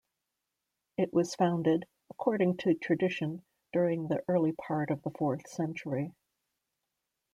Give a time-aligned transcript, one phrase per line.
[0.97, 6.15] It was founded, according to tradition, during the early part of the fourth century.